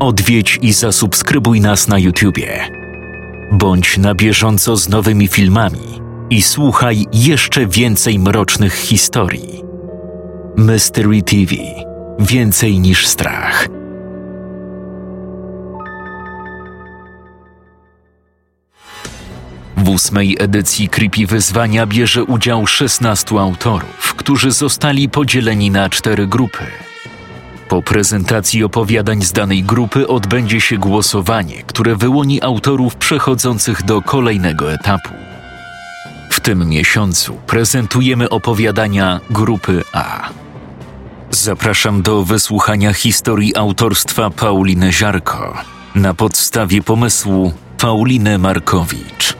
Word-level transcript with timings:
Odwiedź 0.00 0.58
i 0.62 0.72
zasubskrybuj 0.72 1.60
nas 1.60 1.88
na 1.88 1.98
YouTubie. 1.98 2.68
Bądź 3.52 3.98
na 3.98 4.14
bieżąco 4.14 4.76
z 4.76 4.88
nowymi 4.88 5.28
filmami 5.28 6.00
i 6.30 6.42
słuchaj 6.42 7.06
jeszcze 7.12 7.66
więcej 7.66 8.18
mrocznych 8.18 8.74
historii. 8.74 9.62
Mystery 10.56 11.22
TV 11.22 11.54
Więcej 12.18 12.80
niż 12.80 13.06
strach. 13.06 13.68
W 19.76 19.88
ósmej 19.88 20.36
edycji 20.40 20.88
Creepy 20.88 21.26
Wyzwania 21.26 21.86
bierze 21.86 22.24
udział 22.24 22.66
16 22.66 23.40
autorów, 23.40 24.14
którzy 24.14 24.50
zostali 24.50 25.08
podzieleni 25.08 25.70
na 25.70 25.90
cztery 25.90 26.26
grupy. 26.26 26.87
Po 27.68 27.82
prezentacji 27.82 28.64
opowiadań 28.64 29.22
z 29.22 29.32
danej 29.32 29.62
grupy 29.62 30.08
odbędzie 30.08 30.60
się 30.60 30.78
głosowanie, 30.78 31.62
które 31.62 31.96
wyłoni 31.96 32.42
autorów 32.42 32.96
przechodzących 32.96 33.82
do 33.82 34.02
kolejnego 34.02 34.72
etapu. 34.72 35.14
W 36.30 36.40
tym 36.40 36.68
miesiącu 36.68 37.40
prezentujemy 37.46 38.28
opowiadania 38.28 39.20
grupy 39.30 39.84
A. 39.92 40.28
Zapraszam 41.30 42.02
do 42.02 42.24
wysłuchania 42.24 42.92
historii 42.92 43.56
autorstwa 43.56 44.30
Pauliny 44.30 44.92
Ziarko 44.92 45.56
na 45.94 46.14
podstawie 46.14 46.82
pomysłu 46.82 47.52
Pauliny 47.78 48.38
Markowicz. 48.38 49.36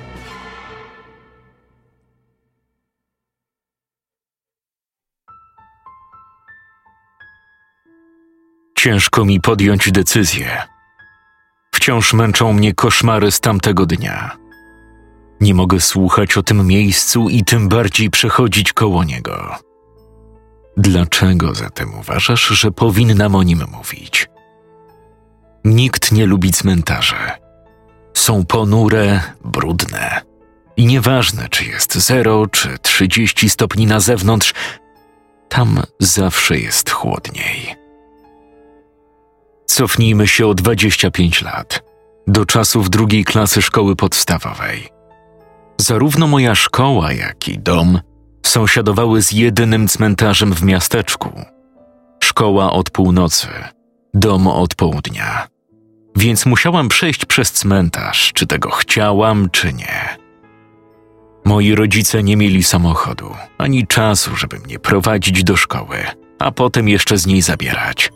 Ciężko 8.78 9.24
mi 9.24 9.41
podjąć 9.41 9.92
decyzję. 9.92 10.62
Wciąż 11.74 12.12
męczą 12.12 12.52
mnie 12.52 12.74
koszmary 12.74 13.30
z 13.30 13.40
tamtego 13.40 13.87
dnia. 13.87 14.37
Nie 15.40 15.54
mogę 15.54 15.80
słuchać 15.80 16.37
o 16.37 16.43
tym 16.43 16.66
miejscu 16.66 17.29
i 17.29 17.45
tym 17.45 17.68
bardziej 17.68 18.10
przechodzić 18.10 18.73
koło 18.73 19.04
niego. 19.04 19.56
Dlaczego 20.76 21.54
zatem 21.54 21.95
uważasz, 22.01 22.46
że 22.49 22.71
powinnam 22.71 23.34
o 23.34 23.43
nim 23.43 23.65
mówić? 23.73 24.29
Nikt 25.65 26.12
nie 26.12 26.26
lubi 26.26 26.52
cmentarze. 26.52 27.38
Są 28.15 28.46
ponure, 28.46 29.21
brudne. 29.45 30.21
I 30.76 30.87
nieważne, 30.87 31.49
czy 31.49 31.65
jest 31.65 31.95
zero, 31.95 32.46
czy 32.46 32.79
trzydzieści 32.82 33.51
stopni 33.51 33.87
na 33.87 34.01
zewnątrz, 34.01 34.54
tam 35.49 35.82
zawsze 36.01 36.59
jest 36.59 36.90
chłodniej. 36.90 37.87
Cofnijmy 39.71 40.29
się 40.29 40.47
o 40.47 40.55
25 40.55 41.43
lat, 41.43 41.83
do 42.27 42.47
czasów 42.47 42.91
drugiej 42.91 43.24
klasy 43.24 43.63
szkoły 43.63 43.97
podstawowej. 43.97 44.88
Zarówno 45.80 46.27
moja 46.27 46.55
szkoła, 46.55 47.13
jak 47.13 47.49
i 47.49 47.59
dom 47.59 48.01
sąsiadowały 48.46 49.23
z 49.23 49.33
jedynym 49.33 49.89
cmentarzem 49.89 50.55
w 50.55 50.63
miasteczku. 50.63 51.43
Szkoła 52.24 52.73
od 52.73 52.91
północy, 52.91 53.49
dom 54.15 54.46
od 54.46 54.74
południa. 54.74 55.49
Więc 56.16 56.46
musiałam 56.46 56.89
przejść 56.89 57.24
przez 57.24 57.52
cmentarz, 57.52 58.33
czy 58.33 58.46
tego 58.46 58.71
chciałam, 58.71 59.51
czy 59.51 59.73
nie. 59.73 60.16
Moi 61.45 61.74
rodzice 61.74 62.23
nie 62.23 62.37
mieli 62.37 62.65
samochodu, 62.65 63.35
ani 63.59 63.87
czasu, 63.87 64.37
żeby 64.37 64.59
mnie 64.59 64.78
prowadzić 64.78 65.44
do 65.44 65.56
szkoły, 65.56 65.97
a 66.39 66.50
potem 66.50 66.89
jeszcze 66.89 67.19
z 67.19 67.27
niej 67.27 67.43
zabierać. 67.43 68.11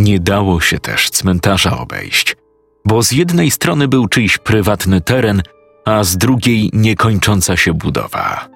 Nie 0.00 0.20
dało 0.20 0.60
się 0.60 0.78
też 0.78 1.10
cmentarza 1.10 1.78
obejść, 1.78 2.36
bo 2.84 3.02
z 3.02 3.12
jednej 3.12 3.50
strony 3.50 3.88
był 3.88 4.08
czyjś 4.08 4.38
prywatny 4.38 5.00
teren, 5.00 5.42
a 5.84 6.04
z 6.04 6.16
drugiej 6.16 6.70
niekończąca 6.72 7.56
się 7.56 7.74
budowa. 7.74 8.48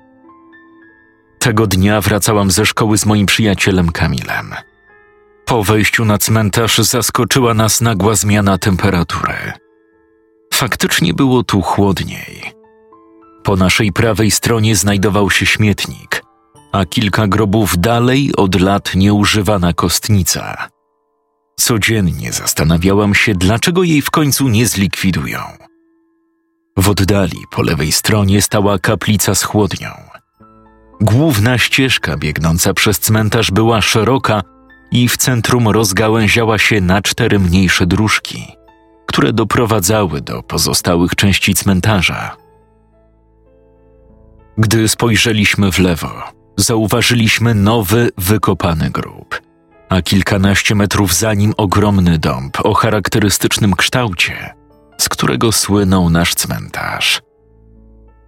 Tego 1.38 1.66
dnia 1.66 2.00
wracałam 2.00 2.50
ze 2.50 2.66
szkoły 2.66 2.98
z 2.98 3.06
moim 3.06 3.26
przyjacielem 3.26 3.92
Kamilem. 3.92 4.54
Po 5.44 5.64
wejściu 5.64 6.04
na 6.04 6.18
cmentarz 6.18 6.78
zaskoczyła 6.78 7.54
nas 7.54 7.80
nagła 7.80 8.14
zmiana 8.14 8.58
temperatury. 8.58 9.52
Faktycznie 10.54 11.14
było 11.14 11.42
tu 11.42 11.62
chłodniej. 11.62 12.52
Po 13.42 13.56
naszej 13.56 13.92
prawej 13.92 14.30
stronie 14.30 14.76
znajdował 14.76 15.30
się 15.30 15.46
śmietnik, 15.46 16.22
a 16.72 16.84
kilka 16.84 17.26
grobów 17.26 17.78
dalej 17.78 18.32
od 18.36 18.60
lat 18.60 18.94
nieużywana 18.94 19.72
kostnica. 19.72 20.73
Codziennie 21.56 22.32
zastanawiałam 22.32 23.14
się, 23.14 23.34
dlaczego 23.34 23.82
jej 23.82 24.02
w 24.02 24.10
końcu 24.10 24.48
nie 24.48 24.66
zlikwidują. 24.66 25.38
W 26.76 26.88
oddali 26.88 27.38
po 27.50 27.62
lewej 27.62 27.92
stronie 27.92 28.42
stała 28.42 28.78
kaplica 28.78 29.34
z 29.34 29.42
chłodnią. 29.42 29.90
Główna 31.00 31.58
ścieżka 31.58 32.16
biegnąca 32.16 32.74
przez 32.74 32.98
cmentarz 32.98 33.50
była 33.50 33.80
szeroka 33.80 34.42
i 34.90 35.08
w 35.08 35.16
centrum 35.16 35.68
rozgałęziała 35.68 36.58
się 36.58 36.80
na 36.80 37.02
cztery 37.02 37.38
mniejsze 37.38 37.86
dróżki, 37.86 38.46
które 39.06 39.32
doprowadzały 39.32 40.20
do 40.20 40.42
pozostałych 40.42 41.14
części 41.14 41.54
cmentarza. 41.54 42.36
Gdy 44.58 44.88
spojrzeliśmy 44.88 45.72
w 45.72 45.78
lewo, 45.78 46.22
zauważyliśmy 46.56 47.54
nowy, 47.54 48.10
wykopany 48.18 48.90
grób, 48.90 49.40
a 49.88 50.02
kilkanaście 50.02 50.74
metrów 50.74 51.14
za 51.14 51.34
nim 51.34 51.54
ogromny 51.56 52.18
dąb 52.18 52.60
o 52.60 52.74
charakterystycznym 52.74 53.74
kształcie, 53.74 54.54
z 54.98 55.08
którego 55.08 55.52
słynął 55.52 56.10
nasz 56.10 56.34
cmentarz. 56.34 57.22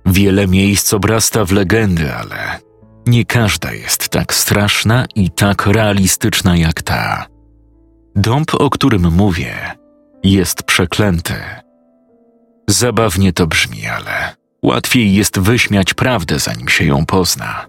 Wiele 0.06 0.46
miejsc 0.46 0.94
obrasta 0.94 1.44
w 1.44 1.52
legendy, 1.52 2.14
ale 2.14 2.60
nie 3.06 3.24
każda 3.24 3.72
jest 3.72 4.08
tak 4.08 4.34
straszna 4.34 5.06
i 5.14 5.30
tak 5.30 5.66
realistyczna 5.66 6.56
jak 6.56 6.82
ta. 6.82 7.26
Dąb, 8.16 8.54
o 8.54 8.70
którym 8.70 9.12
mówię, 9.12 9.54
jest 10.24 10.62
przeklęty. 10.62 11.34
Zabawnie 12.68 13.32
to 13.32 13.46
brzmi, 13.46 13.86
ale 13.86 14.36
łatwiej 14.62 15.14
jest 15.14 15.38
wyśmiać 15.38 15.94
prawdę, 15.94 16.38
zanim 16.38 16.68
się 16.68 16.84
ją 16.84 17.06
pozna. 17.06 17.66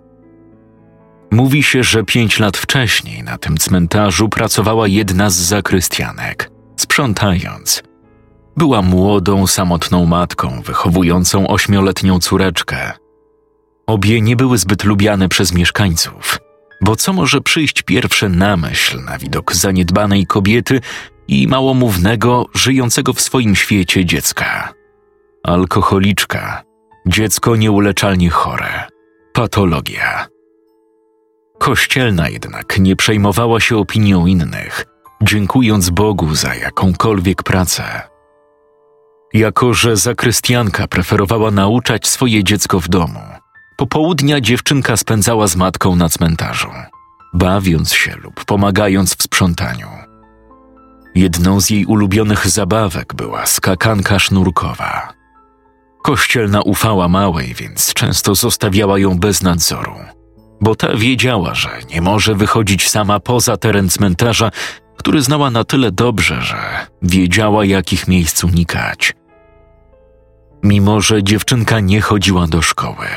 Mówi 1.32 1.64
się, 1.64 1.84
że 1.84 2.04
pięć 2.04 2.40
lat 2.40 2.58
wcześniej 2.58 3.24
na 3.24 3.38
tym 3.38 3.58
cmentarzu 3.58 4.30
pracowała 4.30 4.88
jedna 4.88 5.30
z 5.30 5.36
zakrystianek, 5.36 6.52
sprzątając. 6.76 7.84
Była 8.58 8.82
młodą, 8.82 9.48
samotną 9.48 10.06
matką, 10.06 10.62
wychowującą 10.62 11.48
ośmioletnią 11.48 12.20
córeczkę. 12.20 12.92
Obie 13.88 14.22
nie 14.22 14.36
były 14.36 14.58
zbyt 14.58 14.84
lubiane 14.84 15.30
przez 15.30 15.54
mieszkańców, 15.54 16.40
bo 16.82 16.96
co 16.96 17.14
może 17.14 17.42
przyjść 17.42 17.82
pierwsze 17.82 18.30
na 18.30 18.58
myśl 18.58 19.04
na 19.04 19.18
widok 19.18 19.56
zaniedbanej 19.56 20.26
kobiety 20.26 20.82
i 21.28 21.48
małomównego, 21.48 22.46
żyjącego 22.54 23.14
w 23.14 23.22
swoim 23.22 23.56
świecie 23.56 24.06
dziecka? 24.06 24.74
Alkoholiczka, 25.44 26.64
dziecko 27.08 27.56
nieuleczalnie 27.56 28.30
chore, 28.30 28.88
patologia. 29.34 30.37
Kościelna 31.60 32.30
jednak 32.30 32.80
nie 32.80 32.96
przejmowała 32.96 33.60
się 33.60 33.78
opinią 33.78 34.26
innych, 34.26 34.86
dziękując 35.24 35.90
Bogu 35.90 36.36
za 36.36 36.56
jakąkolwiek 36.56 37.44
pracę. 37.44 38.02
Jako, 39.34 39.74
że 39.74 39.98
zakrystianka 39.98 40.88
preferowała 40.88 41.52
nauczać 41.52 42.08
swoje 42.08 42.44
dziecko 42.44 42.80
w 42.80 42.90
domu, 42.90 43.20
popołudnia 43.78 44.42
dziewczynka 44.42 44.98
spędzała 44.98 45.48
z 45.48 45.56
matką 45.56 45.96
na 45.96 46.10
cmentarzu, 46.10 46.72
bawiąc 47.34 47.94
się 47.94 48.16
lub 48.16 48.46
pomagając 48.46 49.16
w 49.16 49.24
sprzątaniu. 49.24 49.88
Jedną 51.16 51.62
z 51.62 51.70
jej 51.70 51.86
ulubionych 51.86 52.48
zabawek 52.48 53.14
była 53.14 53.46
skakanka 53.46 54.20
sznurkowa. 54.20 55.14
Kościelna 56.04 56.62
ufała 56.62 57.08
małej, 57.08 57.54
więc 57.54 57.94
często 57.94 58.36
zostawiała 58.36 59.00
ją 59.00 59.20
bez 59.20 59.44
nadzoru, 59.44 59.96
bo 60.62 60.76
ta 60.76 60.96
wiedziała, 60.96 61.56
że 61.56 61.70
nie 61.94 62.02
może 62.02 62.36
wychodzić 62.36 62.90
sama 62.90 63.20
poza 63.20 63.58
teren 63.58 63.90
cmentarza, 63.90 64.52
który 64.98 65.22
znała 65.22 65.52
na 65.52 65.64
tyle 65.64 65.92
dobrze, 65.92 66.42
że 66.42 66.58
wiedziała, 67.02 67.66
jakich 67.66 68.08
miejsc 68.08 68.44
unikać. 68.44 69.14
Mimo, 70.64 71.02
że 71.02 71.24
dziewczynka 71.24 71.80
nie 71.80 72.02
chodziła 72.02 72.48
do 72.48 72.62
szkoły, 72.62 73.08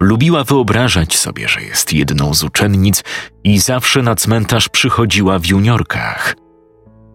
lubiła 0.00 0.44
wyobrażać 0.44 1.16
sobie, 1.16 1.48
że 1.48 1.62
jest 1.62 1.92
jedną 1.92 2.34
z 2.34 2.44
uczennic 2.44 3.04
i 3.44 3.58
zawsze 3.58 4.02
na 4.02 4.14
cmentarz 4.14 4.68
przychodziła 4.68 5.38
w 5.38 5.46
juniorkach. 5.46 6.36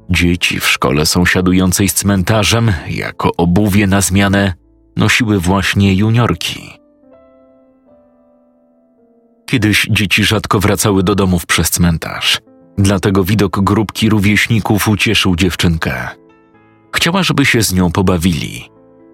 Dzieci 0.10 0.60
w 0.60 0.68
szkole 0.68 1.06
sąsiadującej 1.06 1.90
z 1.90 1.94
cmentarzem, 1.94 2.74
jako 2.90 3.32
obuwie 3.38 3.88
na 3.88 4.02
zmianę, 4.02 4.54
nosiły 4.98 5.40
właśnie 5.40 5.94
juniorki. 5.94 6.81
Kiedyś 9.52 9.88
dzieci 9.90 10.24
rzadko 10.24 10.60
wracały 10.60 11.04
do 11.04 11.16
domów 11.16 11.46
przez 11.46 11.70
cmentarz. 11.70 12.40
Dlatego 12.78 13.24
widok 13.24 13.60
grupki 13.60 14.10
rówieśników 14.10 14.88
ucieszył 14.88 15.36
dziewczynkę. 15.36 16.08
Chciała, 16.96 17.24
żeby 17.24 17.46
się 17.46 17.64
z 17.64 17.74
nią 17.74 17.92
pobawili, 17.92 18.70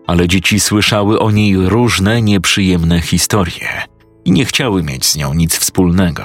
ale 0.07 0.27
dzieci 0.27 0.59
słyszały 0.59 1.19
o 1.19 1.31
niej 1.31 1.69
różne 1.69 2.21
nieprzyjemne 2.21 3.01
historie 3.01 3.69
i 4.25 4.31
nie 4.31 4.45
chciały 4.45 4.83
mieć 4.83 5.05
z 5.05 5.15
nią 5.15 5.33
nic 5.33 5.57
wspólnego. 5.57 6.23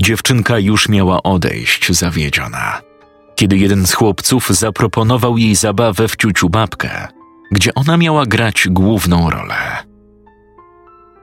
Dziewczynka 0.00 0.58
już 0.58 0.88
miała 0.88 1.22
odejść 1.22 1.92
zawiedziona, 1.92 2.80
kiedy 3.36 3.58
jeden 3.58 3.86
z 3.86 3.94
chłopców 3.94 4.48
zaproponował 4.48 5.38
jej 5.38 5.54
zabawę 5.54 6.08
w 6.08 6.16
ciuciu 6.16 6.48
babkę, 6.48 7.08
gdzie 7.50 7.74
ona 7.74 7.96
miała 7.96 8.26
grać 8.26 8.66
główną 8.70 9.30
rolę. 9.30 9.87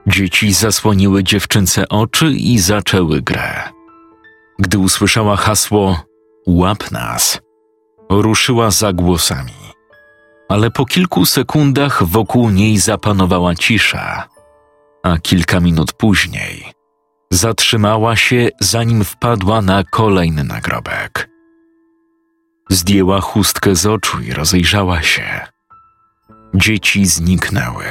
Dzieci 0.06 0.52
zasłoniły 0.52 1.24
dziewczynce 1.24 1.88
oczy 1.88 2.32
i 2.32 2.58
zaczęły 2.58 3.22
grę. 3.22 3.62
Gdy 4.58 4.78
usłyszała 4.78 5.36
hasło 5.36 6.04
Łap 6.46 6.90
nas, 6.90 7.40
ruszyła 8.10 8.70
za 8.70 8.92
głosami. 8.92 9.52
Ale 10.48 10.70
po 10.70 10.84
kilku 10.84 11.26
sekundach 11.26 12.04
wokół 12.04 12.50
niej 12.50 12.78
zapanowała 12.78 13.54
cisza, 13.54 14.28
a 15.02 15.18
kilka 15.18 15.60
minut 15.60 15.92
później 15.92 16.76
zatrzymała 17.30 18.16
się, 18.16 18.48
zanim 18.60 19.04
wpadła 19.04 19.62
na 19.62 19.84
kolejny 19.84 20.44
nagrobek. 20.44 21.28
Zdjęła 22.70 23.20
chustkę 23.20 23.76
z 23.76 23.86
oczu 23.86 24.20
i 24.20 24.32
rozejrzała 24.32 25.02
się. 25.02 25.46
Dzieci 26.54 27.06
zniknęły. 27.06 27.84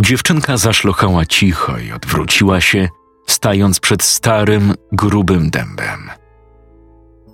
Dziewczynka 0.00 0.56
zaszlochała 0.56 1.26
cicho 1.26 1.78
i 1.78 1.92
odwróciła 1.92 2.60
się, 2.60 2.88
stając 3.26 3.80
przed 3.80 4.02
starym, 4.02 4.74
grubym 4.92 5.50
dębem. 5.50 6.10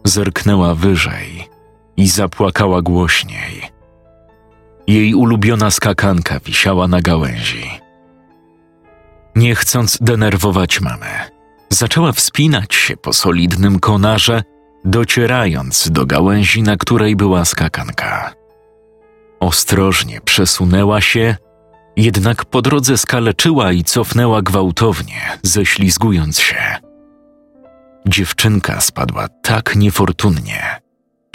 Zerknęła 0.04 0.74
wyżej 0.74 1.48
i 1.96 2.08
zapłakała 2.08 2.82
głośniej. 2.82 3.70
Jej 4.86 5.14
ulubiona 5.14 5.70
skakanka 5.70 6.40
wisiała 6.40 6.88
na 6.88 7.00
gałęzi. 7.00 7.70
Nie 9.36 9.54
chcąc 9.54 9.98
denerwować 10.00 10.80
mamy, 10.80 11.06
zaczęła 11.70 12.12
wspinać 12.12 12.74
się 12.74 12.96
po 12.96 13.12
solidnym 13.12 13.80
konarze, 13.80 14.42
docierając 14.84 15.90
do 15.90 16.06
gałęzi, 16.06 16.62
na 16.62 16.76
której 16.76 17.16
była 17.16 17.44
skakanka. 17.44 18.34
Ostrożnie 19.40 20.20
przesunęła 20.20 21.00
się, 21.00 21.36
jednak 22.00 22.44
po 22.44 22.62
drodze 22.62 22.99
skaleczyła 22.99 23.73
i 23.73 23.85
cofnęła 23.85 24.43
gwałtownie, 24.43 25.38
ześlizgując 25.43 26.38
się. 26.38 26.76
Dziewczynka 28.06 28.81
spadła 28.81 29.29
tak 29.29 29.76
niefortunnie, 29.76 30.81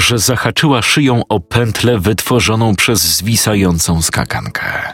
że 0.02 0.18
zahaczyła 0.18 0.82
szyją 0.82 1.22
o 1.30 1.40
pętlę 1.40 2.00
wytworzoną 2.00 2.76
przez 2.76 3.02
zwisającą 3.02 4.02
skakankę. 4.02 4.94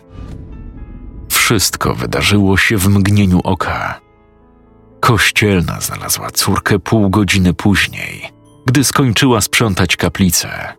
Wszystko 1.30 1.96
wydarzyło 1.96 2.58
się 2.58 2.78
w 2.78 2.88
mgnieniu 2.88 3.40
oka. 3.44 4.02
Kościelna 5.00 5.82
znalazła 5.82 6.32
córkę 6.32 6.80
pół 6.80 7.10
godziny 7.10 7.54
później, 7.54 8.30
gdy 8.66 8.84
skończyła 8.84 9.42
sprzątać 9.42 9.96
kaplicę. 9.96 10.74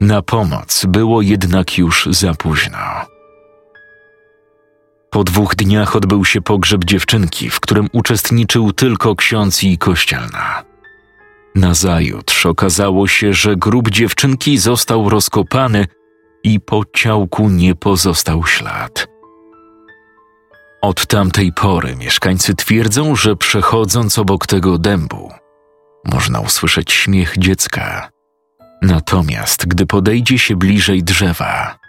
Na 0.00 0.22
pomoc 0.22 0.86
było 0.88 1.22
jednak 1.22 1.78
już 1.78 2.08
za 2.10 2.34
późno. 2.34 3.13
Po 5.14 5.24
dwóch 5.24 5.54
dniach 5.54 5.96
odbył 5.96 6.24
się 6.24 6.40
pogrzeb 6.40 6.84
dziewczynki, 6.84 7.50
w 7.50 7.60
którym 7.60 7.88
uczestniczył 7.92 8.72
tylko 8.72 9.16
ksiądz 9.16 9.62
i 9.62 9.78
kościelna. 9.78 10.64
Nazajutrz 11.54 12.46
okazało 12.46 13.08
się, 13.08 13.32
że 13.32 13.56
grób 13.56 13.90
dziewczynki 13.90 14.58
został 14.58 15.08
rozkopany 15.08 15.86
i 16.44 16.60
po 16.60 16.82
ciałku 16.96 17.48
nie 17.48 17.74
pozostał 17.74 18.46
ślad. 18.46 19.06
Od 20.82 21.06
tamtej 21.06 21.52
pory 21.52 21.96
mieszkańcy 21.96 22.54
twierdzą, 22.54 23.16
że 23.16 23.36
przechodząc 23.36 24.18
obok 24.18 24.46
tego 24.46 24.78
dębu, 24.78 25.32
można 26.04 26.40
usłyszeć 26.40 26.92
śmiech 26.92 27.38
dziecka. 27.38 28.10
Natomiast 28.82 29.66
gdy 29.66 29.86
podejdzie 29.86 30.38
się 30.38 30.56
bliżej 30.56 31.02
drzewa, 31.02 31.83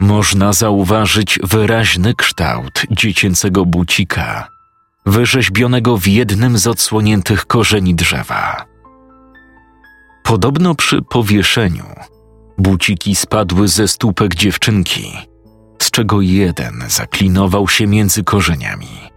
można 0.00 0.52
zauważyć 0.52 1.38
wyraźny 1.42 2.14
kształt 2.14 2.82
dziecięcego 2.90 3.66
bucika, 3.66 4.48
wyrzeźbionego 5.06 5.96
w 5.96 6.06
jednym 6.06 6.58
z 6.58 6.66
odsłoniętych 6.66 7.46
korzeni 7.46 7.94
drzewa. 7.94 8.64
Podobno 10.24 10.74
przy 10.74 11.02
powieszeniu 11.02 11.84
buciki 12.58 13.14
spadły 13.14 13.68
ze 13.68 13.88
stópek 13.88 14.34
dziewczynki, 14.34 15.12
z 15.82 15.90
czego 15.90 16.20
jeden 16.20 16.84
zaklinował 16.88 17.68
się 17.68 17.86
między 17.86 18.24
korzeniami, 18.24 19.10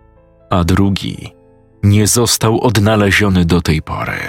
a 0.50 0.64
drugi 0.64 1.34
nie 1.84 2.08
został 2.08 2.62
odnaleziony 2.62 3.46
do 3.46 3.62
tej 3.62 3.82
pory. 3.82 4.20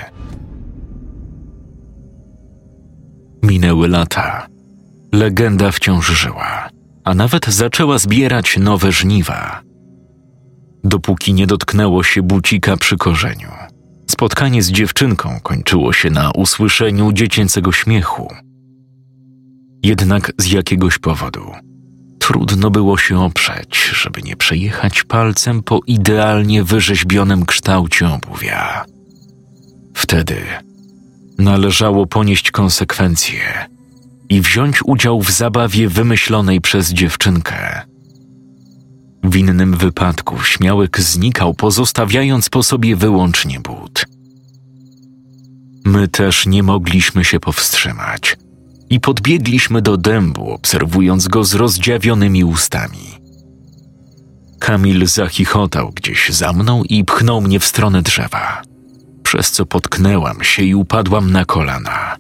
Minęły 3.43 3.88
lata. 3.88 4.50
Legenda 5.12 5.72
wciąż 5.72 6.06
żyła, 6.06 6.68
a 7.04 7.14
nawet 7.14 7.46
zaczęła 7.46 7.98
zbierać 7.98 8.56
nowe 8.56 8.92
żniwa. 8.92 9.62
Dopóki 10.84 11.34
nie 11.34 11.46
dotknęło 11.46 12.02
się 12.02 12.22
bucika 12.22 12.76
przy 12.76 12.96
korzeniu, 12.96 13.48
spotkanie 14.10 14.62
z 14.62 14.70
dziewczynką 14.70 15.40
kończyło 15.42 15.92
się 15.92 16.10
na 16.10 16.30
usłyszeniu 16.30 17.12
dziecięcego 17.12 17.72
śmiechu. 17.72 18.34
Jednak 19.82 20.32
z 20.38 20.46
jakiegoś 20.46 20.98
powodu 20.98 21.52
trudno 22.18 22.70
było 22.70 22.98
się 22.98 23.20
oprzeć, 23.20 23.90
żeby 23.94 24.22
nie 24.22 24.36
przejechać 24.36 25.02
palcem 25.02 25.62
po 25.62 25.80
idealnie 25.86 26.64
wyrzeźbionym 26.64 27.46
kształcie 27.46 28.08
obuwia. 28.08 28.84
Wtedy 29.94 30.36
należało 31.38 32.06
ponieść 32.06 32.50
konsekwencje 32.50 33.40
i 34.31 34.41
wziąć 34.41 34.81
udział 34.85 35.21
w 35.21 35.31
zabawie 35.31 35.88
wymyślonej 35.88 36.61
przez 36.61 36.93
dziewczynkę. 36.93 37.82
W 39.25 39.37
innym 39.37 39.77
wypadku 39.77 40.43
śmiałek 40.43 41.00
znikał, 41.00 41.55
pozostawiając 41.55 42.49
po 42.49 42.62
sobie 42.62 42.97
wyłącznie 42.97 43.61
but. 43.61 44.05
My 45.85 46.09
też 46.09 46.47
nie 46.47 46.62
mogliśmy 46.62 47.25
się 47.25 47.41
powstrzymać 47.41 48.37
i 48.91 49.01
podbiegliśmy 49.01 49.82
do 49.82 49.96
dębu, 49.96 50.51
obserwując 50.51 51.29
go 51.29 51.44
z 51.44 51.55
rozdziawionymi 51.55 52.44
ustami. 52.44 53.10
Kamil 54.58 55.06
zachichotał 55.06 55.93
gdzieś 55.94 56.29
za 56.29 56.53
mną 56.53 56.82
i 56.84 57.05
pchnął 57.05 57.41
mnie 57.41 57.60
w 57.60 57.65
stronę 57.65 58.03
drzewa, 58.03 58.63
przez 59.22 59.51
co 59.51 59.67
potknęłam 59.67 60.44
się 60.44 60.63
i 60.63 60.75
upadłam 60.75 61.32
na 61.32 61.44
kolana, 61.44 62.17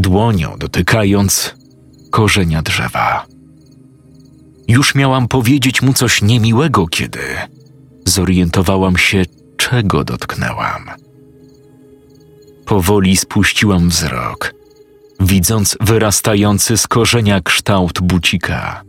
dłonią 0.00 0.56
dotykając 0.58 1.54
korzenia 2.10 2.62
drzewa. 2.62 3.26
Już 4.68 4.94
miałam 4.94 5.28
powiedzieć 5.28 5.82
mu 5.82 5.92
coś 5.92 6.22
niemiłego, 6.22 6.86
kiedy 6.86 7.20
zorientowałam 8.04 8.96
się, 8.96 9.22
czego 9.56 10.04
dotknęłam. 10.04 10.90
Powoli 12.66 13.16
spuściłam 13.16 13.88
wzrok, 13.88 14.54
widząc 15.20 15.76
wyrastający 15.80 16.76
z 16.76 16.86
korzenia 16.86 17.40
kształt 17.40 18.00
bucika. 18.00 18.82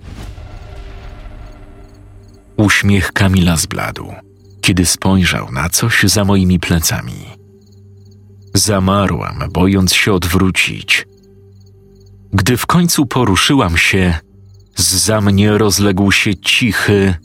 Uśmiech 2.58 3.12
Kamila 3.12 3.58
zbladł, 3.58 4.14
kiedy 4.62 4.86
spojrzał 4.86 5.52
na 5.52 5.70
coś 5.70 6.04
za 6.04 6.26
moimi 6.26 6.60
plecami. 6.60 7.39
Zamarłam, 8.54 9.44
bojąc 9.52 9.94
się 9.94 10.14
odwrócić. 10.14 11.06
Gdy 12.34 12.58
w 12.58 12.66
końcu 12.66 13.06
poruszyłam 13.06 13.78
się, 13.78 14.18
za 14.76 15.22
mnie 15.22 15.58
rozległ 15.58 16.12
się 16.12 16.36
cichy, 16.36 17.16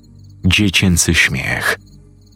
dziecięcy 0.45 1.14
śmiech, 1.14 1.78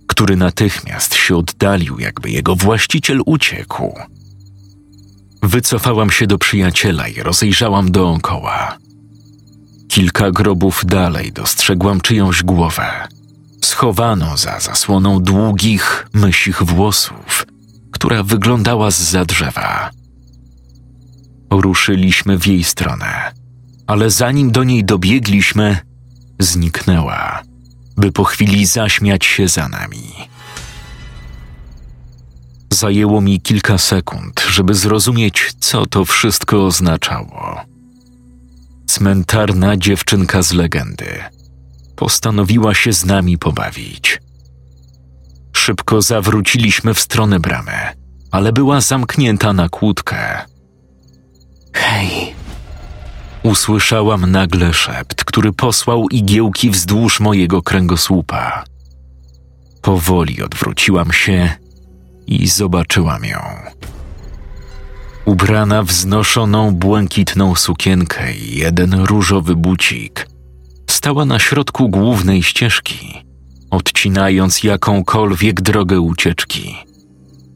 który 0.07 0.37
natychmiast 0.37 1.15
się 1.15 1.37
oddalił, 1.37 1.99
jakby 1.99 2.31
jego 2.31 2.57
właściciel 2.57 3.21
uciekł. 3.27 3.95
Wycofałam 5.43 6.11
się 6.11 6.27
do 6.27 6.39
przyjaciela 6.39 7.09
i 7.09 7.23
rozejrzałam 7.23 7.91
dookoła. 7.91 8.79
Kilka 9.89 10.31
grobów 10.31 10.83
dalej 10.87 11.33
dostrzegłam 11.33 12.01
czyjąś 12.01 12.43
głowę. 12.43 13.09
Schowano 13.65 14.37
za 14.37 14.61
zasłoną 14.61 15.23
długich, 15.23 16.09
mysich 16.13 16.63
włosów, 16.63 17.47
która 17.91 18.23
wyglądała 18.23 18.91
z 18.91 19.01
za 19.01 19.25
drzewa. 19.25 19.91
Ruszyliśmy 21.51 22.39
w 22.39 22.47
jej 22.47 22.65
stronę, 22.65 23.33
ale 23.87 24.11
zanim 24.11 24.51
do 24.51 24.65
niej 24.65 24.85
dobiegliśmy, 24.85 25.79
zniknęła, 26.39 27.43
by 27.97 28.13
po 28.13 28.25
chwili 28.25 28.67
zaśmiać 28.67 29.25
się 29.25 29.49
za 29.49 29.69
nami. 29.69 30.13
Zajęło 32.73 33.21
mi 33.21 33.41
kilka 33.41 33.79
sekund, 33.79 34.47
żeby 34.51 34.75
zrozumieć, 34.75 35.53
co 35.61 35.87
to 35.87 36.05
wszystko 36.05 36.67
oznaczało. 36.67 37.61
Cmentarna 38.87 39.77
dziewczynka 39.77 40.43
z 40.43 40.53
legendy 40.53 41.25
postanowiła 41.97 42.75
się 42.75 42.93
z 42.93 43.05
nami 43.05 43.39
pobawić. 43.39 44.21
Szybko 45.59 46.03
zawróciliśmy 46.03 46.95
w 46.95 47.01
stronę 47.01 47.41
bramy, 47.41 47.73
ale 48.31 48.53
była 48.53 48.81
zamknięta 48.81 49.53
na 49.53 49.69
kłódkę. 49.69 50.17
Hej! 51.73 52.35
Usłyszałam 53.43 54.31
nagle 54.31 54.75
szept, 54.75 55.25
który 55.25 55.53
posłał 55.53 56.09
igiełki 56.09 56.71
wzdłuż 56.71 57.21
mojego 57.21 57.63
kręgosłupa. 57.63 58.65
Powoli 59.83 60.43
odwróciłam 60.43 61.13
się 61.13 61.51
i 62.27 62.49
zobaczyłam 62.49 63.25
ją. 63.25 63.41
Ubrana 65.25 65.83
w 65.83 65.93
znoszoną 65.93 66.75
błękitną 66.75 67.55
sukienkę 67.55 68.35
i 68.35 68.59
jeden 68.59 68.95
różowy 68.95 69.57
bucik, 69.57 70.29
stała 70.91 71.25
na 71.25 71.39
środku 71.39 71.89
głównej 71.89 72.43
ścieżki, 72.43 73.28
odcinając 73.71 74.65
jakąkolwiek 74.65 75.61
drogę 75.61 76.01
ucieczki. 76.01 76.77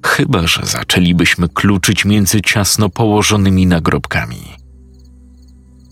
Chyba, 0.06 0.46
że 0.46 0.66
zaczęlibyśmy 0.66 1.48
kluczyć 1.48 2.04
między 2.04 2.40
ciasno 2.40 2.88
położonymi 2.88 3.66
nagrobkami. 3.66 4.42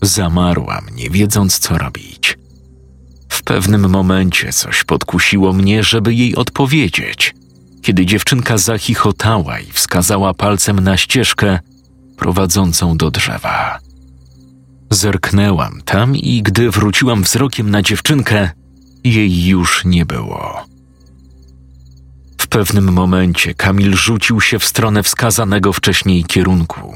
Zamarłam, 0.01 0.85
nie 0.95 1.09
wiedząc 1.09 1.59
co 1.59 1.77
robić. 1.77 2.37
W 3.29 3.43
pewnym 3.43 3.89
momencie 3.89 4.53
coś 4.53 4.83
podkusiło 4.83 5.53
mnie, 5.53 5.83
żeby 5.83 6.13
jej 6.13 6.35
odpowiedzieć, 6.35 7.35
kiedy 7.81 8.05
dziewczynka 8.05 8.57
zachichotała 8.57 9.59
i 9.59 9.71
wskazała 9.71 10.33
palcem 10.33 10.79
na 10.79 10.97
ścieżkę 10.97 11.59
prowadzącą 12.17 12.97
do 12.97 13.11
drzewa. 13.11 13.79
Zerknęłam 14.89 15.81
tam 15.85 16.15
i 16.15 16.43
gdy 16.43 16.71
wróciłam 16.71 17.23
wzrokiem 17.23 17.69
na 17.69 17.81
dziewczynkę, 17.81 18.49
jej 19.03 19.45
już 19.47 19.85
nie 19.85 20.05
było. 20.05 20.65
W 22.41 22.47
pewnym 22.47 22.93
momencie 22.93 23.53
Kamil 23.53 23.95
rzucił 23.95 24.41
się 24.41 24.59
w 24.59 24.65
stronę 24.65 25.03
wskazanego 25.03 25.73
wcześniej 25.73 26.23
kierunku. 26.23 26.93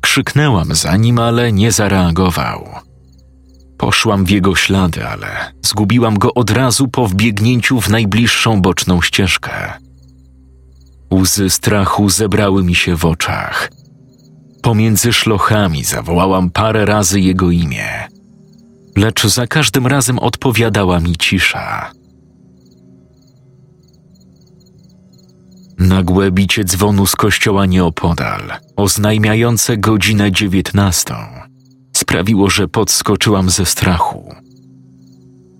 Krzyknęłam 0.00 0.74
za 0.74 0.96
nim, 0.96 1.18
ale 1.18 1.52
nie 1.52 1.72
zareagował. 1.72 2.68
Poszłam 3.78 4.24
w 4.24 4.30
jego 4.30 4.56
ślady, 4.56 5.06
ale 5.06 5.52
zgubiłam 5.62 6.18
go 6.18 6.34
od 6.34 6.50
razu 6.50 6.88
po 6.88 7.06
wbiegnięciu 7.08 7.80
w 7.80 7.88
najbliższą 7.88 8.62
boczną 8.62 9.02
ścieżkę. 9.02 9.72
Łzy 11.14 11.50
strachu 11.50 12.08
zebrały 12.08 12.64
mi 12.64 12.74
się 12.74 12.96
w 12.96 13.04
oczach. 13.04 13.70
Pomiędzy 14.62 15.12
szlochami 15.12 15.84
zawołałam 15.84 16.50
parę 16.50 16.84
razy 16.84 17.20
jego 17.20 17.50
imię, 17.50 18.08
lecz 18.98 19.26
za 19.26 19.46
każdym 19.46 19.86
razem 19.86 20.18
odpowiadała 20.18 21.00
mi 21.00 21.16
cisza. 21.16 21.90
Nagłe 25.78 26.30
bicie 26.30 26.64
dzwonu 26.64 27.06
z 27.06 27.16
kościoła 27.16 27.66
nieopodal, 27.66 28.42
oznajmiające 28.76 29.76
godzinę 29.76 30.32
dziewiętnastą, 30.32 31.14
sprawiło, 31.96 32.50
że 32.50 32.68
podskoczyłam 32.68 33.50
ze 33.50 33.66
strachu. 33.66 34.34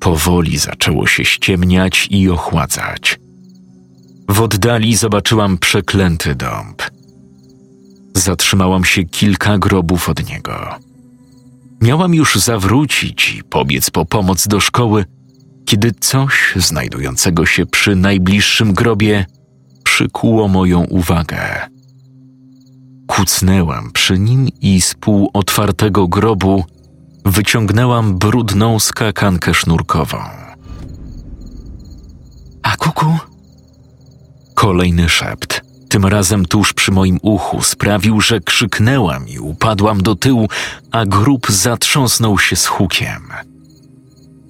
Powoli 0.00 0.58
zaczęło 0.58 1.06
się 1.06 1.24
ściemniać 1.24 2.08
i 2.10 2.30
ochładzać. 2.30 3.20
W 4.28 4.40
oddali 4.40 4.96
zobaczyłam 4.96 5.58
przeklęty 5.58 6.34
dąb. 6.34 6.82
Zatrzymałam 8.14 8.84
się 8.84 9.04
kilka 9.04 9.58
grobów 9.58 10.08
od 10.08 10.28
niego. 10.28 10.87
Miałam 11.80 12.14
już 12.14 12.36
zawrócić 12.36 13.34
i 13.34 13.44
pobiec 13.44 13.90
po 13.90 14.06
pomoc 14.06 14.46
do 14.48 14.60
szkoły, 14.60 15.04
kiedy 15.64 15.92
coś 16.00 16.54
znajdującego 16.56 17.46
się 17.46 17.66
przy 17.66 17.96
najbliższym 17.96 18.72
grobie 18.74 19.26
przykuło 19.84 20.48
moją 20.48 20.84
uwagę. 20.84 21.38
Kucnęłam 23.06 23.90
przy 23.92 24.18
nim 24.18 24.48
i 24.60 24.80
z 24.80 24.94
pół 24.94 25.30
otwartego 25.32 26.08
grobu 26.08 26.64
wyciągnęłam 27.24 28.18
brudną 28.18 28.78
skakankę 28.78 29.54
sznurkową. 29.54 30.18
A 32.62 32.76
kuku? 32.76 33.18
Kolejny 34.54 35.08
szept, 35.08 35.60
tym 35.88 36.06
razem 36.06 36.46
tuż 36.46 36.72
przy 36.72 36.92
moim 36.92 37.18
uchu, 37.22 37.62
sprawił, 37.62 38.20
że 38.20 38.40
krzyknęłam 38.40 39.28
i 39.28 39.38
upadłam 39.38 40.02
do 40.02 40.16
tyłu, 40.16 40.48
a 40.90 41.06
grób 41.06 41.46
zatrząsnął 41.50 42.38
się 42.38 42.56
z 42.56 42.66
hukiem. 42.66 43.22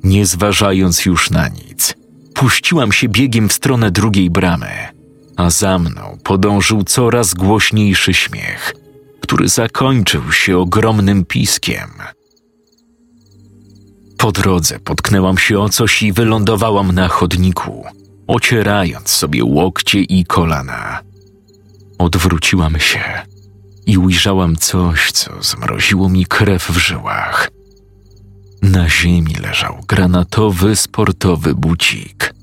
Nie 0.04 0.26
zważając 0.26 1.06
już 1.06 1.30
na 1.30 1.48
nic, 1.48 1.94
puściłam 2.34 2.92
się 2.92 3.08
biegiem 3.08 3.48
w 3.48 3.52
stronę 3.52 3.90
drugiej 3.90 4.30
bramy, 4.30 4.70
a 5.36 5.50
za 5.50 5.78
mną 5.78 6.18
podążył 6.24 6.84
coraz 6.84 7.34
głośniejszy 7.34 8.14
śmiech, 8.14 8.74
który 9.20 9.48
zakończył 9.48 10.32
się 10.32 10.58
ogromnym 10.58 11.24
piskiem. 11.24 11.90
Po 14.18 14.32
drodze 14.32 14.78
potknęłam 14.80 15.38
się 15.38 15.58
o 15.58 15.68
coś 15.68 16.02
i 16.02 16.12
wylądowałam 16.12 16.92
na 16.92 17.08
chodniku, 17.08 17.84
ocierając 18.26 19.08
sobie 19.08 19.44
łokcie 19.44 20.00
i 20.00 20.24
kolana. 20.24 21.07
Odwróciłam 22.08 22.80
się 22.80 23.00
i 23.86 23.98
ujrzałam 23.98 24.56
coś, 24.56 25.12
co 25.12 25.42
zmroziło 25.42 26.08
mi 26.08 26.26
krew 26.26 26.70
w 26.70 26.76
żyłach. 26.78 27.50
Na 28.62 28.88
ziemi 28.88 29.34
leżał 29.34 29.84
granatowy 29.88 30.76
sportowy 30.76 31.54
bucik. 31.54 32.34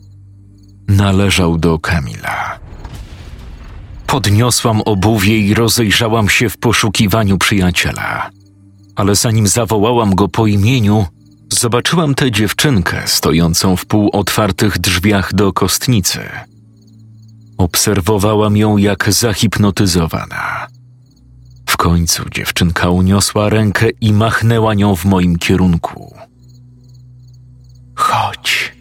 Należał 0.88 1.58
do 1.58 1.80
Kamila. 1.80 2.60
Podniosłam 4.08 4.82
obuwie 4.82 5.40
i 5.40 5.54
rozejrzałam 5.54 6.30
się 6.30 6.50
w 6.50 6.58
poszukiwaniu 6.58 7.38
przyjaciela. 7.38 8.30
Ale 8.96 9.16
zanim 9.16 9.48
zawołałam 9.48 10.16
go 10.16 10.28
po 10.28 10.48
imieniu, 10.48 11.06
zobaczyłam 11.54 12.16
tę 12.16 12.32
dziewczynkę 12.32 13.04
stojącą 13.06 13.76
w 13.76 13.86
półotwartych 13.86 14.80
drzwiach 14.80 15.34
do 15.34 15.54
kostnicy. 15.54 16.20
Obserwowałam 17.58 18.58
ją 18.58 18.78
jak 18.78 19.14
zahipnotyzowana. 19.14 20.68
W 21.70 21.78
końcu 21.78 22.30
dziewczynka 22.30 22.90
uniosła 22.90 23.50
rękę 23.50 23.90
i 24.02 24.14
machnęła 24.14 24.74
nią 24.74 24.96
w 24.96 25.06
moim 25.06 25.38
kierunku. 25.38 26.16
Chodź. 27.96 28.76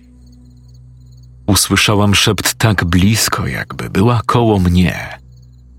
Usłyszałam 1.47 2.14
szept 2.14 2.54
tak 2.54 2.85
blisko, 2.85 3.47
jakby 3.47 3.90
była 3.90 4.21
koło 4.26 4.59
mnie, 4.59 5.19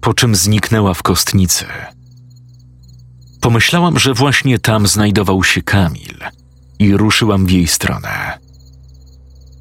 po 0.02 0.14
czym 0.14 0.36
zniknęła 0.36 0.94
w 0.94 1.04
kostnicy. 1.04 1.66
Pomyślałam, 3.42 4.00
że 4.00 4.14
właśnie 4.14 4.60
tam 4.60 4.88
znajdował 4.88 5.44
się 5.44 5.62
Kamil 5.62 6.18
i 6.80 6.98
ruszyłam 6.98 7.46
w 7.46 7.52
jej 7.52 7.68
stronę. 7.68 8.45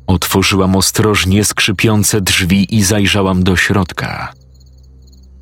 Otworzyłam 0.07 0.77
ostrożnie 0.77 1.45
skrzypiące 1.45 2.21
drzwi 2.21 2.77
i 2.77 2.83
zajrzałam 2.83 3.45
do 3.45 3.57
środka. 3.57 4.33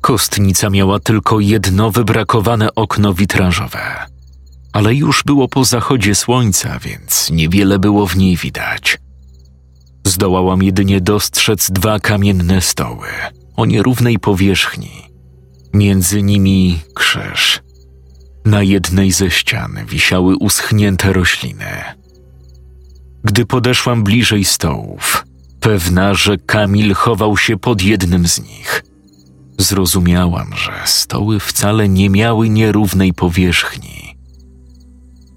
Kostnica 0.01 0.69
miała 0.69 0.99
tylko 0.99 1.39
jedno 1.39 1.91
wybrakowane 1.91 2.75
okno 2.75 3.13
witrażowe, 3.13 4.05
ale 4.73 4.95
już 4.95 5.23
było 5.23 5.47
po 5.47 5.65
zachodzie 5.65 6.15
słońca, 6.15 6.79
więc 6.79 7.29
niewiele 7.31 7.79
było 7.79 8.07
w 8.07 8.17
niej 8.17 8.37
widać. 8.37 8.97
Zdołałam 10.05 10.63
jedynie 10.63 11.01
dostrzec 11.01 11.71
dwa 11.71 11.99
kamienne 11.99 12.61
stoły 12.61 13.07
o 13.55 13.65
nierównej 13.65 14.19
powierzchni. 14.19 14.91
Między 15.73 16.23
nimi 16.23 16.79
krzyż. 16.95 17.61
Na 18.45 18.63
jednej 18.63 19.11
ze 19.11 19.31
ścian 19.31 19.85
wisiały 19.87 20.35
uschnięte 20.35 21.13
rośliny. 21.13 22.02
Gdy 23.23 23.45
podeszłam 23.45 24.03
bliżej 24.03 24.45
stołów, 24.45 25.25
pewna, 25.59 26.13
że 26.13 26.37
Kamil 26.37 26.93
chował 26.93 27.37
się 27.37 27.57
pod 27.57 27.81
jednym 27.81 28.27
z 28.27 28.41
nich, 28.41 28.83
zrozumiałam, 29.59 30.53
że 30.55 30.71
stoły 30.85 31.39
wcale 31.39 31.89
nie 31.89 32.09
miały 32.09 32.49
nierównej 32.49 33.13
powierzchni. 33.13 34.17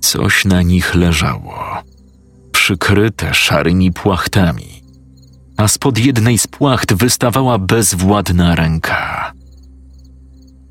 Coś 0.01 0.45
na 0.45 0.63
nich 0.63 0.95
leżało, 0.95 1.83
przykryte 2.53 3.35
szarymi 3.35 3.93
płachtami, 3.93 4.83
a 5.57 5.69
spod 5.69 5.99
jednej 5.99 6.39
z 6.39 6.47
płacht 6.47 6.95
wystawała 6.95 7.59
bezwładna 7.59 8.55
ręka. 8.55 9.33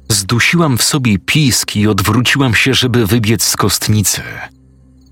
Zdusiłam 0.10 0.78
w 0.78 0.84
sobie 0.84 1.20
pisk 1.20 1.76
i 1.76 1.88
odwróciłam 1.88 2.56
się, 2.56 2.74
żeby 2.74 3.08
wybiec 3.08 3.44
z 3.44 3.58
kostnicy, 3.58 4.22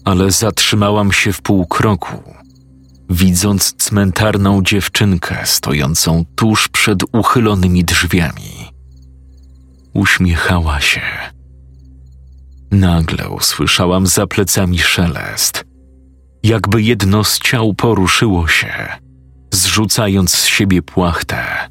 ale 0.05 0.31
zatrzymałam 0.31 1.11
się 1.11 1.33
w 1.33 1.41
pół 1.41 1.65
kroku, 1.65 2.23
widząc 3.09 3.73
cmentarną 3.73 4.61
dziewczynkę 4.63 5.41
stojącą 5.45 6.25
tuż 6.35 6.67
przed 6.67 7.03
uchylonymi 7.11 7.83
drzwiami. 7.83 8.71
Uśmiechała 9.93 10.81
się. 10.81 11.01
Nagle 12.71 13.29
usłyszałam 13.29 14.07
za 14.07 14.27
plecami 14.27 14.79
szelest, 14.79 15.65
jakby 16.43 16.81
jedno 16.81 17.23
z 17.23 17.39
ciał 17.39 17.73
poruszyło 17.73 18.47
się, 18.47 18.73
zrzucając 19.51 20.31
z 20.31 20.45
siebie 20.45 20.81
płachtę. 20.81 21.69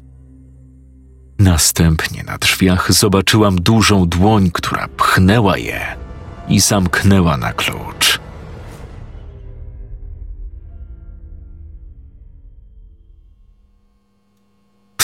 Następnie 1.39 2.23
na 2.23 2.37
drzwiach 2.37 2.93
zobaczyłam 2.93 3.55
dużą 3.55 4.05
dłoń, 4.07 4.51
która 4.53 4.87
pchnęła 4.87 5.57
je 5.57 5.81
i 6.47 6.59
zamknęła 6.59 7.37
na 7.37 7.53
klucz. 7.53 8.12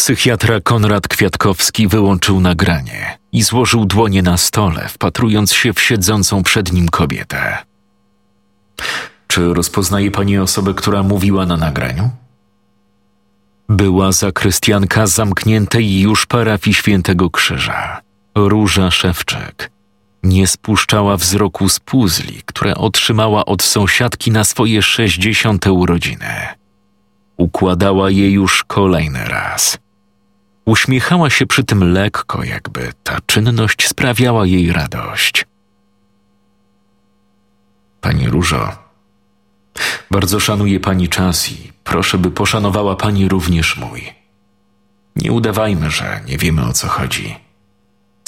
Psychiatra 0.09 0.61
Konrad 0.61 1.07
Kwiatkowski 1.07 1.87
wyłączył 1.87 2.41
nagranie 2.41 3.17
i 3.31 3.43
złożył 3.43 3.85
dłonie 3.85 4.21
na 4.21 4.37
stole, 4.37 4.87
wpatrując 4.87 5.53
się 5.53 5.73
w 5.73 5.81
siedzącą 5.81 6.43
przed 6.43 6.73
nim 6.73 6.89
kobietę. 6.89 7.57
Czy 9.27 9.53
rozpoznaje 9.53 10.11
pani 10.11 10.37
osobę, 10.37 10.73
która 10.73 11.03
mówiła 11.03 11.45
na 11.45 11.57
nagraniu? 11.57 12.09
Była 13.69 14.11
zakrystianka 14.11 15.07
zamkniętej 15.07 15.99
już 15.99 16.25
parafii 16.25 16.73
Świętego 16.73 17.29
Krzyża, 17.29 18.01
Róża 18.35 18.91
Szewczyk. 18.91 19.71
Nie 20.23 20.47
spuszczała 20.47 21.17
wzroku 21.17 21.69
z 21.69 21.79
puzli, 21.79 22.41
które 22.45 22.75
otrzymała 22.75 23.45
od 23.45 23.63
sąsiadki 23.63 24.31
na 24.31 24.43
swoje 24.43 24.81
sześćdziesiąte 24.81 25.71
urodziny. 25.71 26.47
Układała 27.37 28.09
je 28.09 28.31
już 28.31 28.63
kolejny 28.63 29.25
raz. 29.25 29.79
Uśmiechała 30.69 31.29
się 31.29 31.45
przy 31.45 31.63
tym 31.63 31.93
lekko, 31.93 32.43
jakby 32.43 32.93
ta 33.03 33.17
czynność 33.25 33.87
sprawiała 33.87 34.45
jej 34.45 34.73
radość. 34.73 35.45
Pani 38.01 38.29
Różo, 38.29 38.77
bardzo 40.11 40.39
szanuję 40.39 40.79
pani 40.79 41.09
czas 41.09 41.51
i 41.51 41.71
proszę, 41.83 42.17
by 42.17 42.31
poszanowała 42.31 42.95
pani 42.95 43.27
również 43.29 43.77
mój. 43.77 44.13
Nie 45.15 45.31
udawajmy, 45.31 45.91
że 45.91 46.21
nie 46.27 46.37
wiemy 46.37 46.65
o 46.65 46.73
co 46.73 46.87
chodzi. 46.87 47.35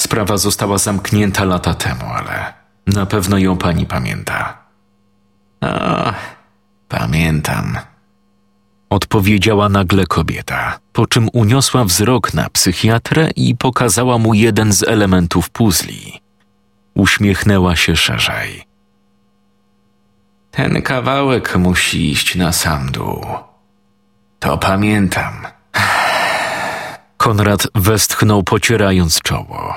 Sprawa 0.00 0.36
została 0.36 0.78
zamknięta 0.78 1.44
lata 1.44 1.74
temu, 1.74 2.04
ale 2.04 2.54
na 2.86 3.06
pewno 3.06 3.38
ją 3.38 3.56
pani 3.56 3.86
pamięta. 3.86 4.58
A, 5.60 6.12
pamiętam 6.88 7.78
odpowiedziała 8.92 9.68
nagle 9.68 10.06
kobieta, 10.06 10.78
po 10.92 11.06
czym 11.06 11.28
uniosła 11.32 11.84
wzrok 11.84 12.34
na 12.34 12.50
psychiatrę 12.50 13.30
i 13.36 13.56
pokazała 13.56 14.18
mu 14.18 14.34
jeden 14.34 14.72
z 14.72 14.82
elementów 14.82 15.50
puzli. 15.50 16.20
Uśmiechnęła 16.94 17.76
się 17.76 17.96
szerzej. 17.96 18.64
Ten 20.50 20.82
kawałek 20.82 21.56
musi 21.56 22.10
iść 22.10 22.34
na 22.34 22.52
sam 22.52 22.90
dół. 22.90 23.26
To 24.38 24.58
pamiętam. 24.58 25.46
Konrad 27.16 27.68
westchnął, 27.74 28.42
pocierając 28.42 29.22
czoło. 29.22 29.74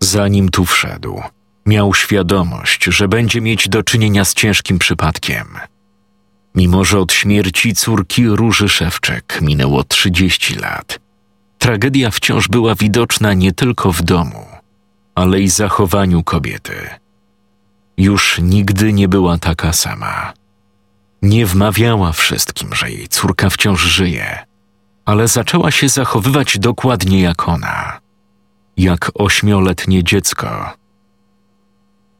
Zanim 0.00 0.48
tu 0.48 0.64
wszedł, 0.64 1.22
miał 1.66 1.94
świadomość, 1.94 2.84
że 2.84 3.08
będzie 3.08 3.40
mieć 3.40 3.68
do 3.68 3.82
czynienia 3.82 4.24
z 4.24 4.34
ciężkim 4.34 4.78
przypadkiem– 4.78 5.46
Mimo, 6.56 6.84
że 6.84 7.00
od 7.00 7.12
śmierci 7.12 7.74
córki 7.74 8.26
Róży 8.28 8.68
Szewczek 8.68 9.38
minęło 9.42 9.84
30 9.84 10.54
lat, 10.54 10.98
tragedia 11.58 12.10
wciąż 12.10 12.48
była 12.48 12.74
widoczna 12.74 13.34
nie 13.34 13.52
tylko 13.52 13.92
w 13.92 14.02
domu, 14.02 14.46
ale 15.14 15.40
i 15.40 15.48
zachowaniu 15.48 16.22
kobiety. 16.22 16.74
Już 17.96 18.38
nigdy 18.42 18.92
nie 18.92 19.08
była 19.08 19.38
taka 19.38 19.72
sama. 19.72 20.32
Nie 21.22 21.46
wmawiała 21.46 22.12
wszystkim, 22.12 22.74
że 22.74 22.90
jej 22.90 23.08
córka 23.08 23.50
wciąż 23.50 23.82
żyje, 23.82 24.38
ale 25.04 25.28
zaczęła 25.28 25.70
się 25.70 25.88
zachowywać 25.88 26.58
dokładnie 26.58 27.20
jak 27.20 27.48
ona, 27.48 28.00
jak 28.76 29.10
ośmioletnie 29.14 30.04
dziecko. 30.04 30.72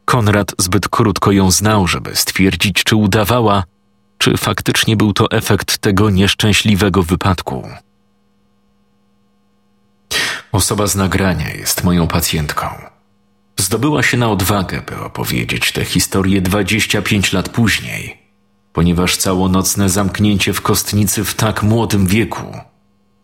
Konrad 0.05 0.51
zbyt 0.57 0.89
krótko 0.89 1.31
ją 1.31 1.51
znał, 1.51 1.87
żeby 1.87 2.15
stwierdzić, 2.15 2.83
czy 2.83 2.95
udawała, 2.95 3.63
czy 4.17 4.37
faktycznie 4.37 4.97
był 4.97 5.13
to 5.13 5.31
efekt 5.31 5.77
tego 5.77 6.09
nieszczęśliwego 6.09 7.03
wypadku. 7.03 7.69
Osoba 10.51 10.87
z 10.87 10.95
nagrania 10.95 11.49
jest 11.49 11.83
moją 11.83 12.07
pacjentką. 12.07 12.67
Zdobyła 13.57 14.03
się 14.03 14.17
na 14.17 14.29
odwagę, 14.29 14.81
by 14.81 14.99
opowiedzieć 14.99 15.71
tę 15.71 15.85
historię 15.85 16.41
25 16.41 17.33
lat 17.33 17.49
później, 17.49 18.17
ponieważ 18.73 19.17
całonocne 19.17 19.89
zamknięcie 19.89 20.53
w 20.53 20.61
kostnicy 20.61 21.23
w 21.23 21.33
tak 21.33 21.63
młodym 21.63 22.07
wieku 22.07 22.57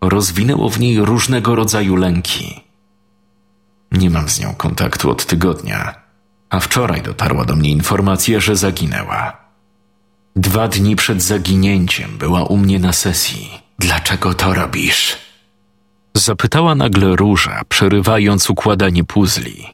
rozwinęło 0.01 0.69
w 0.69 0.79
niej 0.79 0.99
różnego 0.99 1.55
rodzaju 1.55 1.95
lęki. 1.95 2.63
Nie 3.91 4.09
mam 4.09 4.29
z 4.29 4.39
nią 4.39 4.55
kontaktu 4.55 5.09
od 5.09 5.25
tygodnia, 5.25 5.95
a 6.49 6.59
wczoraj 6.59 7.01
dotarła 7.01 7.45
do 7.45 7.55
mnie 7.55 7.69
informacja, 7.69 8.39
że 8.39 8.55
zaginęła. 8.55 9.42
Dwa 10.35 10.67
dni 10.67 10.95
przed 10.95 11.21
zaginięciem 11.21 12.17
była 12.17 12.43
u 12.43 12.57
mnie 12.57 12.79
na 12.79 12.93
sesji. 12.93 13.49
Dlaczego 13.79 14.33
to 14.33 14.53
robisz? 14.53 15.17
Zapytała 16.13 16.75
nagle 16.75 17.15
róża, 17.15 17.61
przerywając 17.69 18.49
układanie 18.49 19.03
puzli. 19.03 19.65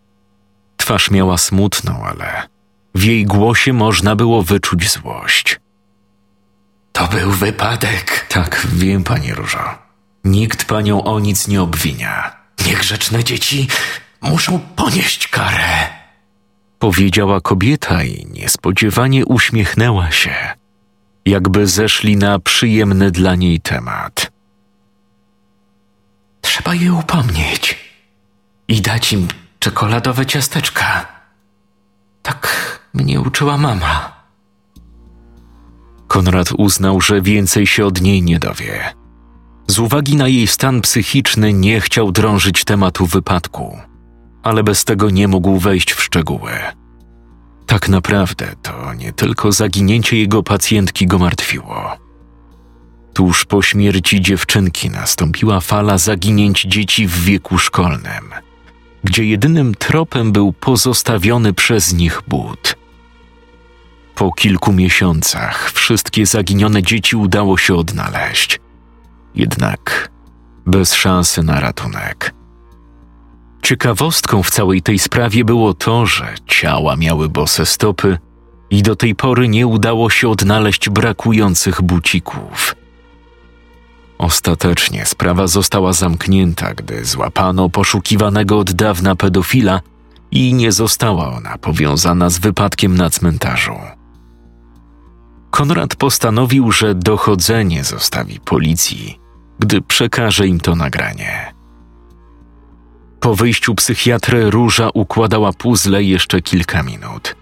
Twarz 0.78 1.12
miała 1.12 1.38
smutną, 1.38 2.04
ale 2.06 2.48
w 2.95 3.04
jej 3.04 3.26
głosie 3.26 3.74
można 3.74 4.15
było 4.15 4.43
wyczuć 4.43 4.91
złość. 4.91 5.60
To 6.91 7.08
był 7.08 7.32
wypadek. 7.32 8.26
Tak, 8.30 8.67
wiem, 8.74 9.04
pani 9.04 9.34
różo. 9.34 9.78
Nikt 10.24 10.65
panią 10.65 11.04
o 11.04 11.19
nic 11.19 11.48
nie 11.48 11.62
obwinia. 11.62 12.36
Niegrzeczne 12.67 13.24
dzieci 13.24 13.67
muszą 14.22 14.60
ponieść 14.60 15.28
karę 15.28 15.98
powiedziała 16.80 17.42
kobieta 17.42 18.04
i 18.04 18.26
niespodziewanie 18.26 19.26
uśmiechnęła 19.26 20.12
się, 20.12 20.36
jakby 21.26 21.68
zeszli 21.68 22.18
na 22.18 22.39
przyjemny 22.39 23.12
dla 23.12 23.36
niej 23.36 23.60
temat. 23.60 24.32
Trzeba 26.42 26.76
je 26.76 26.94
upomnieć 26.94 27.80
i 28.68 28.82
dać 28.82 29.13
im 29.13 29.28
czekoladowe 29.60 30.26
ciasteczka. 30.26 31.06
Tak 32.22 32.48
mnie 32.94 33.22
uczyła 33.22 33.58
mama. 33.58 34.20
Konrad 36.08 36.52
uznał, 36.58 37.02
że 37.02 37.22
więcej 37.22 37.68
się 37.68 37.86
od 37.86 38.02
niej 38.02 38.22
nie 38.22 38.39
dowie. 38.39 38.94
Z 39.68 39.80
uwagi 39.80 40.15
na 40.15 40.28
jej 40.28 40.48
stan 40.48 40.82
psychiczny 40.82 41.54
nie 41.54 41.82
chciał 41.82 42.12
drążyć 42.12 42.63
tematu 42.63 43.06
wypadku 43.06 43.78
ale 44.43 44.63
bez 44.63 44.86
tego 44.86 45.10
nie 45.10 45.28
mógł 45.28 45.60
wejść 45.60 45.93
w 45.93 46.02
szczegóły. 46.02 46.52
Tak 47.65 47.89
naprawdę 47.89 48.47
to 48.62 48.93
nie 48.93 49.13
tylko 49.13 49.52
zaginięcie 49.52 50.17
jego 50.17 50.43
pacjentki 50.43 51.08
go 51.08 51.19
martwiło. 51.19 51.97
Tuż 53.13 53.45
po 53.45 53.62
śmierci 53.62 54.21
dziewczynki 54.21 54.89
nastąpiła 54.89 55.60
fala 55.60 55.97
zaginięć 55.97 56.62
dzieci 56.62 57.08
w 57.08 57.23
wieku 57.23 57.58
szkolnym, 57.58 58.30
gdzie 59.04 59.25
jedynym 59.25 59.75
tropem 59.75 60.32
był 60.32 60.54
pozostawiony 60.54 61.54
przez 61.54 61.93
nich 61.93 62.21
but. 62.28 62.75
Po 64.15 64.32
kilku 64.32 64.73
miesiącach 64.73 65.71
wszystkie 65.71 66.25
zaginione 66.25 66.84
dzieci 66.84 67.15
udało 67.15 67.58
się 67.58 67.75
odnaleźć, 67.75 68.60
jednak 69.36 70.12
bez 70.65 70.93
szansy 70.93 71.43
na 71.43 71.60
ratunek. 71.60 72.38
Ciekawostką 73.62 74.43
w 74.43 74.50
całej 74.50 74.82
tej 74.82 75.00
sprawie 75.00 75.45
było 75.45 75.74
to, 75.74 76.06
że 76.06 76.36
ciała 76.48 76.95
miały 76.95 77.30
bose 77.30 77.65
stopy 77.65 78.17
i 78.69 78.84
do 78.84 78.95
tej 78.95 79.15
pory 79.15 79.48
nie 79.48 79.67
udało 79.67 80.10
się 80.10 80.30
odnaleźć 80.30 80.89
brakujących 80.89 81.82
bucików. 81.82 82.76
Ostatecznie 84.17 85.06
sprawa 85.06 85.48
została 85.48 85.93
zamknięta, 85.93 86.74
gdy 86.74 87.06
złapano 87.06 87.69
poszukiwanego 87.69 88.60
od 88.60 88.72
dawna 88.72 89.15
pedofila 89.15 89.82
i 90.32 90.54
nie 90.54 90.72
została 90.72 91.36
ona 91.36 91.58
powiązana 91.58 92.30
z 92.30 92.39
wypadkiem 92.39 92.95
na 92.95 93.10
cmentarzu. 93.10 93.76
Konrad 95.52 95.95
postanowił, 95.95 96.72
że 96.72 96.95
dochodzenie 96.95 97.84
zostawi 97.84 98.39
policji, 98.39 99.19
gdy 99.60 99.82
przekaże 99.82 100.48
im 100.48 100.60
to 100.60 100.76
nagranie. 100.76 101.59
Po 103.19 103.36
wyjściu 103.36 103.75
psychiatry 103.75 104.49
Róża 104.49 104.89
układała 104.93 105.53
puzzle 105.53 106.03
jeszcze 106.03 106.41
kilka 106.41 106.84
minut, 106.84 107.36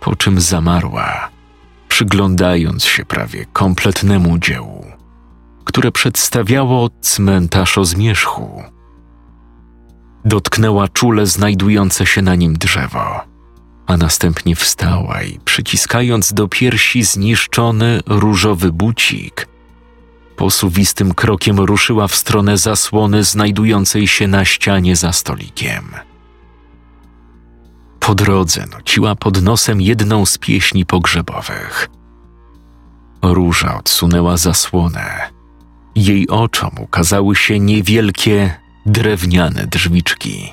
po 0.00 0.16
czym 0.16 0.40
zamarła, 0.40 1.28
przyglądając 1.88 2.84
się 2.84 3.04
prawie 3.04 3.46
kompletnemu 3.52 4.38
dziełu, 4.38 4.86
które 5.64 5.92
przedstawiało 5.92 6.90
cmentarz 7.00 7.78
o 7.78 7.84
zmierzchu. 7.84 8.62
Dotknęła 10.24 10.88
czule 10.88 11.26
znajdujące 11.26 12.06
się 12.06 12.22
na 12.22 12.34
nim 12.34 12.54
drzewo, 12.54 13.20
a 13.86 13.96
następnie 13.96 14.56
wstała 14.56 15.22
i 15.22 15.38
przyciskając 15.44 16.32
do 16.32 16.48
piersi 16.48 17.02
zniszczony 17.02 18.00
różowy 18.06 18.72
bucik, 18.72 19.48
posuwistym 20.36 21.14
krokiem 21.14 21.60
ruszyła 21.60 22.08
w 22.08 22.16
stronę 22.16 22.58
zasłony 22.58 23.24
znajdującej 23.24 24.08
się 24.08 24.26
na 24.28 24.44
ścianie 24.44 24.96
za 24.96 25.12
stolikiem. 25.12 25.84
Po 28.00 28.14
drodze 28.14 28.66
nociła 28.66 29.14
pod 29.14 29.42
nosem 29.42 29.80
jedną 29.80 30.26
z 30.26 30.38
pieśni 30.38 30.86
pogrzebowych. 30.86 31.88
Róża 33.22 33.78
odsunęła 33.78 34.36
zasłonę. 34.36 35.30
Jej 35.94 36.28
oczom 36.28 36.70
ukazały 36.80 37.36
się 37.36 37.60
niewielkie, 37.60 38.54
drewniane 38.86 39.66
drzwiczki. 39.66 40.52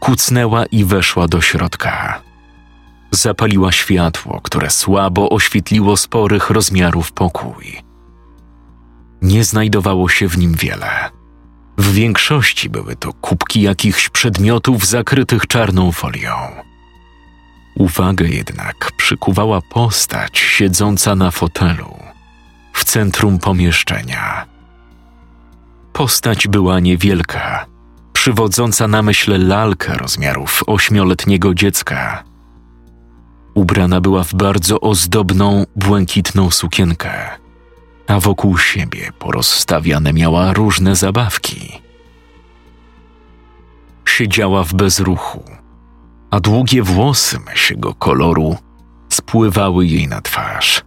Kucnęła 0.00 0.66
i 0.66 0.84
weszła 0.84 1.28
do 1.28 1.40
środka. 1.40 2.22
Zapaliła 3.10 3.72
światło, 3.72 4.40
które 4.40 4.70
słabo 4.70 5.30
oświetliło 5.30 5.96
sporych 5.96 6.50
rozmiarów 6.50 7.12
pokój. 7.12 7.83
Nie 9.24 9.44
znajdowało 9.44 10.08
się 10.08 10.28
w 10.28 10.38
nim 10.38 10.54
wiele. 10.54 11.10
W 11.78 11.92
większości 11.92 12.70
były 12.70 12.96
to 12.96 13.12
kubki 13.12 13.62
jakichś 13.62 14.08
przedmiotów 14.08 14.86
zakrytych 14.86 15.46
czarną 15.46 15.92
folią. 15.92 16.34
Uwagę 17.74 18.28
jednak 18.28 18.92
przykuwała 18.96 19.60
postać 19.60 20.38
siedząca 20.38 21.14
na 21.14 21.30
fotelu 21.30 21.94
w 22.72 22.84
centrum 22.84 23.38
pomieszczenia. 23.38 24.46
Postać 25.92 26.48
była 26.48 26.80
niewielka, 26.80 27.66
przywodząca 28.12 28.88
na 28.88 29.02
myśl 29.02 29.46
lalkę 29.46 29.94
rozmiarów 29.94 30.62
ośmioletniego 30.66 31.54
dziecka. 31.54 32.24
Ubrana 33.54 34.00
była 34.00 34.24
w 34.24 34.34
bardzo 34.34 34.80
ozdobną, 34.80 35.64
błękitną 35.76 36.50
sukienkę, 36.50 37.43
a 38.06 38.20
wokół 38.20 38.58
siebie 38.58 39.12
porozstawiane 39.18 40.12
miała 40.12 40.52
różne 40.52 40.96
zabawki. 40.96 41.80
Siedziała 44.04 44.64
w 44.64 44.74
bezruchu, 44.74 45.44
a 46.30 46.40
długie 46.40 46.82
włosy 46.82 47.38
mysiego 47.40 47.94
koloru 47.94 48.56
spływały 49.08 49.86
jej 49.86 50.08
na 50.08 50.20
twarz. 50.20 50.82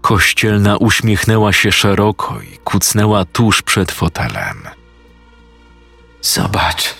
Kościelna 0.00 0.76
uśmiechnęła 0.76 1.52
się 1.52 1.72
szeroko 1.72 2.40
i 2.40 2.58
kucnęła 2.58 3.24
tuż 3.24 3.62
przed 3.62 3.92
fotelem. 3.92 4.62
Zobacz. 6.22 6.94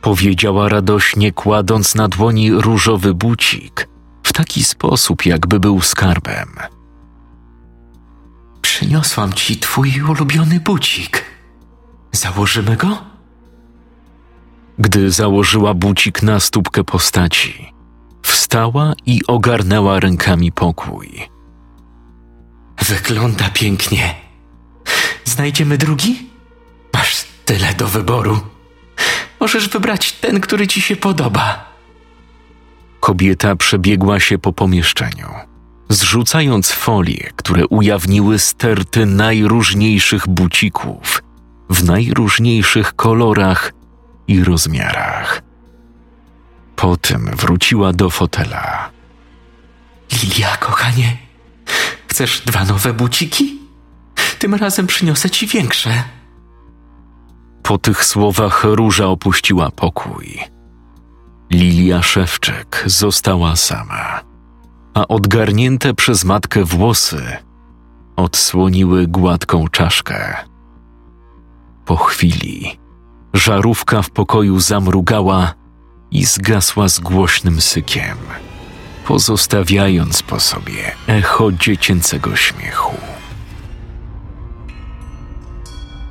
Powiedziała 0.00 0.68
radośnie, 0.68 1.32
kładąc 1.32 1.94
na 1.94 2.08
dłoni 2.08 2.50
różowy 2.52 3.14
bucik, 3.14 3.88
w 4.22 4.32
taki 4.32 4.64
sposób, 4.64 5.26
jakby 5.26 5.60
był 5.60 5.80
skarbem. 5.80 6.48
Przyniosłam 8.90 9.32
ci 9.32 9.56
twój 9.56 10.02
ulubiony 10.02 10.60
bucik. 10.60 11.24
Założymy 12.12 12.76
go? 12.76 12.98
Gdy 14.78 15.10
założyła 15.10 15.74
bucik 15.74 16.22
na 16.22 16.40
stópkę 16.40 16.84
postaci, 16.84 17.72
wstała 18.22 18.92
i 19.06 19.20
ogarnęła 19.26 20.00
rękami 20.00 20.52
pokój. 20.52 21.28
Wygląda 22.82 23.50
pięknie. 23.50 24.14
Znajdziemy 25.24 25.78
drugi? 25.78 26.28
Masz 26.94 27.24
tyle 27.44 27.74
do 27.74 27.86
wyboru. 27.86 28.40
Możesz 29.40 29.68
wybrać 29.68 30.12
ten, 30.12 30.40
który 30.40 30.66
ci 30.66 30.80
się 30.80 30.96
podoba. 30.96 31.74
Kobieta 33.00 33.56
przebiegła 33.56 34.20
się 34.20 34.38
po 34.38 34.52
pomieszczeniu, 34.52 35.28
zrzucając 35.90 36.72
folie, 36.72 37.30
które 37.36 37.66
ujawniły 37.66 38.38
sterty 38.38 39.06
najróżniejszych 39.06 40.28
bucików 40.28 41.22
w 41.70 41.84
najróżniejszych 41.84 42.96
kolorach 42.96 43.72
i 44.28 44.44
rozmiarach. 44.44 45.42
Potem 46.76 47.30
wróciła 47.36 47.92
do 47.92 48.10
fotela. 48.10 48.90
Lilia, 50.22 50.56
kochanie, 50.56 51.16
chcesz 52.08 52.40
dwa 52.40 52.64
nowe 52.64 52.92
buciki? 52.92 53.58
Tym 54.38 54.54
razem 54.54 54.86
przyniosę 54.86 55.30
ci 55.30 55.46
większe. 55.46 56.04
Po 57.62 57.78
tych 57.78 58.04
słowach 58.04 58.64
róża 58.64 59.06
opuściła 59.06 59.70
pokój. 59.70 60.38
Lilia 61.50 62.02
Szewczek 62.02 62.82
została 62.86 63.56
sama, 63.56 64.20
a 64.94 65.08
odgarnięte 65.08 65.94
przez 65.94 66.24
matkę 66.24 66.64
włosy 66.64 67.36
odsłoniły 68.16 69.06
gładką 69.06 69.68
czaszkę. 69.68 70.36
Po 71.84 71.96
chwili 71.96 72.78
żarówka 73.34 74.02
w 74.02 74.10
pokoju 74.10 74.60
zamrugała 74.60 75.54
i 76.10 76.24
zgasła 76.24 76.88
z 76.88 77.00
głośnym 77.00 77.60
sykiem, 77.60 78.16
pozostawiając 79.06 80.22
po 80.22 80.40
sobie 80.40 80.92
echo 81.06 81.52
dziecięcego 81.52 82.36
śmiechu. 82.36 82.96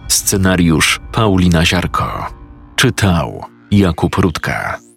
Scenariusz 0.07 0.99
Paulina 1.11 1.65
Ziarko. 1.65 2.25
Czytał 2.75 3.43
Jakub 3.71 4.15
Rutka. 4.15 4.88